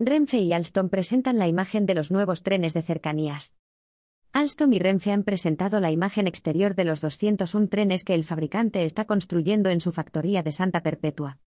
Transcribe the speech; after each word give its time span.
Renfe 0.00 0.38
y 0.38 0.52
Alstom 0.52 0.90
presentan 0.90 1.38
la 1.38 1.48
imagen 1.48 1.84
de 1.84 1.94
los 1.94 2.12
nuevos 2.12 2.44
trenes 2.44 2.72
de 2.72 2.82
cercanías. 2.82 3.56
Alstom 4.32 4.72
y 4.72 4.78
Renfe 4.78 5.10
han 5.10 5.24
presentado 5.24 5.80
la 5.80 5.90
imagen 5.90 6.28
exterior 6.28 6.76
de 6.76 6.84
los 6.84 7.00
201 7.00 7.68
trenes 7.68 8.04
que 8.04 8.14
el 8.14 8.24
fabricante 8.24 8.84
está 8.84 9.06
construyendo 9.06 9.70
en 9.70 9.80
su 9.80 9.90
factoría 9.90 10.44
de 10.44 10.52
Santa 10.52 10.84
Perpetua. 10.84 11.40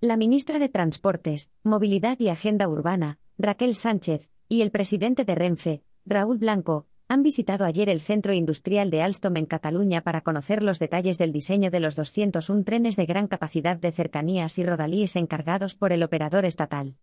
La 0.00 0.16
ministra 0.16 0.60
de 0.60 0.68
Transportes, 0.68 1.50
Movilidad 1.64 2.20
y 2.20 2.28
Agenda 2.28 2.68
Urbana, 2.68 3.18
Raquel 3.36 3.74
Sánchez, 3.74 4.30
y 4.48 4.62
el 4.62 4.70
presidente 4.70 5.24
de 5.24 5.34
Renfe, 5.34 5.82
Raúl 6.06 6.38
Blanco, 6.38 6.86
han 7.08 7.24
visitado 7.24 7.64
ayer 7.64 7.88
el 7.88 8.00
centro 8.00 8.32
industrial 8.32 8.90
de 8.90 9.02
Alstom 9.02 9.36
en 9.38 9.46
Cataluña 9.46 10.02
para 10.02 10.20
conocer 10.20 10.62
los 10.62 10.78
detalles 10.78 11.18
del 11.18 11.32
diseño 11.32 11.72
de 11.72 11.80
los 11.80 11.96
201 11.96 12.62
trenes 12.62 12.94
de 12.94 13.06
gran 13.06 13.26
capacidad 13.26 13.76
de 13.76 13.90
cercanías 13.90 14.56
y 14.58 14.64
rodalíes 14.64 15.16
encargados 15.16 15.74
por 15.74 15.92
el 15.92 16.04
operador 16.04 16.44
estatal. 16.44 16.94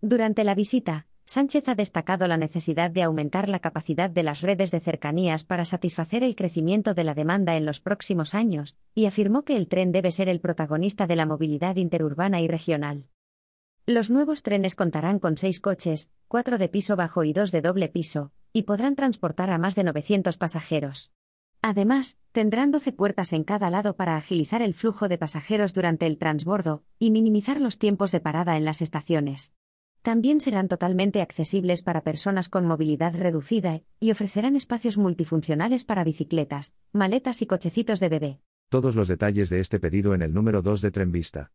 Durante 0.00 0.44
la 0.44 0.54
visita, 0.54 1.06
Sánchez 1.24 1.68
ha 1.68 1.74
destacado 1.74 2.28
la 2.28 2.36
necesidad 2.36 2.90
de 2.90 3.02
aumentar 3.02 3.48
la 3.48 3.58
capacidad 3.58 4.08
de 4.08 4.22
las 4.22 4.42
redes 4.42 4.70
de 4.70 4.78
cercanías 4.78 5.42
para 5.42 5.64
satisfacer 5.64 6.22
el 6.22 6.36
crecimiento 6.36 6.94
de 6.94 7.02
la 7.02 7.14
demanda 7.14 7.56
en 7.56 7.66
los 7.66 7.80
próximos 7.80 8.34
años, 8.34 8.76
y 8.94 9.06
afirmó 9.06 9.44
que 9.44 9.56
el 9.56 9.66
tren 9.66 9.90
debe 9.90 10.12
ser 10.12 10.28
el 10.28 10.40
protagonista 10.40 11.08
de 11.08 11.16
la 11.16 11.26
movilidad 11.26 11.76
interurbana 11.76 12.40
y 12.40 12.46
regional. 12.46 13.08
Los 13.86 14.08
nuevos 14.08 14.42
trenes 14.42 14.76
contarán 14.76 15.18
con 15.18 15.36
seis 15.36 15.58
coches, 15.58 16.12
cuatro 16.28 16.58
de 16.58 16.68
piso 16.68 16.94
bajo 16.94 17.24
y 17.24 17.32
dos 17.32 17.50
de 17.50 17.60
doble 17.60 17.88
piso, 17.88 18.30
y 18.52 18.62
podrán 18.62 18.94
transportar 18.94 19.50
a 19.50 19.58
más 19.58 19.74
de 19.74 19.82
900 19.82 20.36
pasajeros. 20.36 21.10
Además, 21.60 22.18
tendrán 22.30 22.70
12 22.70 22.92
puertas 22.92 23.32
en 23.32 23.42
cada 23.42 23.68
lado 23.68 23.96
para 23.96 24.16
agilizar 24.16 24.62
el 24.62 24.74
flujo 24.74 25.08
de 25.08 25.18
pasajeros 25.18 25.74
durante 25.74 26.06
el 26.06 26.18
transbordo 26.18 26.84
y 27.00 27.10
minimizar 27.10 27.60
los 27.60 27.78
tiempos 27.78 28.12
de 28.12 28.20
parada 28.20 28.56
en 28.56 28.64
las 28.64 28.80
estaciones. 28.80 29.57
También 30.08 30.40
serán 30.40 30.68
totalmente 30.68 31.20
accesibles 31.20 31.82
para 31.82 32.00
personas 32.00 32.48
con 32.48 32.64
movilidad 32.64 33.14
reducida 33.14 33.82
y 34.00 34.10
ofrecerán 34.10 34.56
espacios 34.56 34.96
multifuncionales 34.96 35.84
para 35.84 36.02
bicicletas, 36.02 36.74
maletas 36.94 37.42
y 37.42 37.46
cochecitos 37.46 38.00
de 38.00 38.08
bebé. 38.08 38.40
Todos 38.70 38.96
los 38.96 39.06
detalles 39.06 39.50
de 39.50 39.60
este 39.60 39.78
pedido 39.78 40.14
en 40.14 40.22
el 40.22 40.32
número 40.32 40.62
2 40.62 40.80
de 40.80 40.90
Trenvista. 40.92 41.52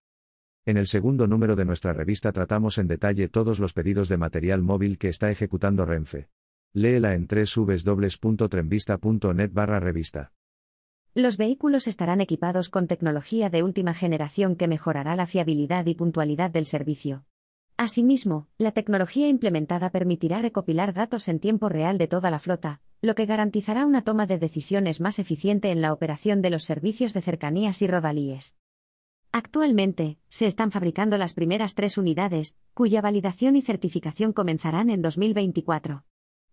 En 0.68 0.78
el 0.78 0.86
segundo 0.86 1.26
número 1.26 1.56
de 1.56 1.66
nuestra 1.66 1.94
revista 1.94 2.32
tratamos 2.32 2.78
en 2.78 2.88
detalle 2.88 3.28
todos 3.28 3.58
los 3.58 3.74
pedidos 3.74 4.08
de 4.08 4.18
material 4.18 4.62
móvil 4.62 5.00
que 5.00 5.08
está 5.08 5.32
ejecutando 5.32 5.88
Renfe. 5.88 6.30
Léela 6.74 7.16
en 7.16 7.26
www.trenvista.net 7.26 9.52
barra 9.52 9.80
revista. 9.80 10.32
Los 11.16 11.38
vehículos 11.38 11.88
estarán 11.88 12.22
equipados 12.22 12.70
con 12.70 12.86
tecnología 12.86 13.50
de 13.50 13.64
última 13.64 13.96
generación 13.96 14.56
que 14.56 14.68
mejorará 14.68 15.16
la 15.16 15.26
fiabilidad 15.26 15.88
y 15.88 15.96
puntualidad 15.96 16.52
del 16.52 16.68
servicio. 16.68 17.26
Asimismo, 17.78 18.48
la 18.58 18.72
tecnología 18.72 19.28
implementada 19.28 19.90
permitirá 19.90 20.40
recopilar 20.40 20.94
datos 20.94 21.28
en 21.28 21.40
tiempo 21.40 21.70
real 21.70 21.98
de 21.98 22.08
toda 22.08 22.30
la 22.30 22.40
flota, 22.40 22.82
lo 23.02 23.16
que 23.16 23.26
garantizará 23.26 23.86
una 23.86 24.04
toma 24.04 24.28
de 24.28 24.38
decisiones 24.38 25.02
más 25.02 25.20
eficiente 25.20 25.72
en 25.72 25.82
la 25.82 25.92
operación 25.92 26.42
de 26.42 26.52
los 26.52 26.64
servicios 26.64 27.14
de 27.14 27.22
cercanías 27.22 27.82
y 27.82 27.88
rodalíes. 27.88 28.58
Actualmente, 29.32 30.20
se 30.30 30.46
están 30.46 30.72
fabricando 30.72 31.18
las 31.18 31.34
primeras 31.34 31.74
tres 31.74 31.98
unidades, 31.98 32.56
cuya 32.76 33.02
validación 33.02 33.56
y 33.56 33.64
certificación 33.64 34.32
comenzarán 34.32 34.92
en 34.92 35.02
2024. 35.02 36.06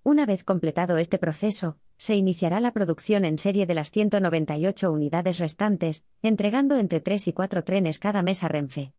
Una 0.03 0.25
vez 0.25 0.45
completado 0.45 0.97
este 0.97 1.19
proceso, 1.19 1.77
se 1.99 2.17
iniciará 2.17 2.59
la 2.61 2.73
producción 2.73 3.27
en 3.27 3.37
serie 3.37 3.67
de 3.67 3.75
las 3.75 3.91
198 3.91 4.91
unidades 4.91 5.39
restantes, 5.39 6.07
entregando 6.23 6.79
entre 6.79 7.01
3 7.01 7.29
y 7.29 7.33
4 7.35 7.65
trenes 7.65 7.99
cada 7.99 8.23
mes 8.23 8.43
a 8.43 8.49
Renfe. 8.49 8.95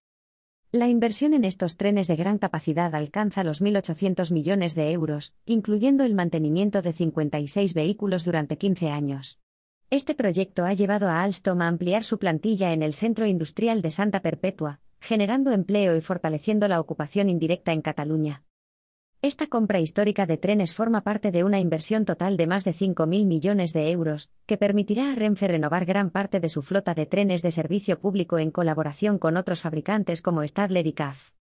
La 0.74 0.88
inversión 0.88 1.34
en 1.34 1.44
estos 1.44 1.76
trenes 1.76 2.08
de 2.08 2.16
gran 2.16 2.38
capacidad 2.38 2.96
alcanza 2.96 3.44
los 3.44 3.62
1.800 3.62 4.32
millones 4.32 4.74
de 4.74 4.94
euros, 4.94 5.36
incluyendo 5.46 6.06
el 6.06 6.16
mantenimiento 6.16 6.82
de 6.82 6.94
56 6.94 7.74
vehículos 7.74 8.24
durante 8.24 8.58
15 8.58 8.90
años. 8.90 9.42
Este 9.90 10.16
proyecto 10.16 10.64
ha 10.64 10.74
llevado 10.74 11.10
a 11.10 11.24
Alstom 11.24 11.62
a 11.62 11.68
ampliar 11.68 12.06
su 12.06 12.20
plantilla 12.20 12.72
en 12.72 12.84
el 12.84 12.94
centro 12.94 13.26
industrial 13.26 13.82
de 13.82 13.92
Santa 13.92 14.22
Perpetua, 14.22 14.80
generando 15.02 15.52
empleo 15.52 15.98
y 15.98 16.00
fortaleciendo 16.00 16.70
la 16.70 16.80
ocupación 16.80 17.30
indirecta 17.30 17.74
en 17.74 17.82
Cataluña. 17.82 18.46
Esta 19.24 19.46
compra 19.46 19.80
histórica 19.80 20.26
de 20.26 20.38
trenes 20.38 20.74
forma 20.74 21.02
parte 21.02 21.32
de 21.32 21.44
una 21.44 21.60
inversión 21.60 22.06
total 22.06 22.38
de 22.38 22.48
más 22.48 22.64
de 22.64 22.74
5.000 22.74 23.28
millones 23.28 23.72
de 23.72 23.92
euros, 23.92 24.32
que 24.48 24.58
permitirá 24.58 25.12
a 25.12 25.16
Renfe 25.16 25.48
renovar 25.48 25.86
gran 25.86 26.10
parte 26.10 26.40
de 26.40 26.50
su 26.50 26.64
flota 26.64 26.96
de 26.96 27.06
trenes 27.06 27.44
de 27.44 27.52
servicio 27.52 28.00
público 28.00 28.40
en 28.40 28.50
colaboración 28.50 29.20
con 29.20 29.38
otros 29.38 29.62
fabricantes 29.62 30.24
como 30.24 30.42
Stadler 30.42 30.88
y 30.88 30.94
CAF. 30.94 31.30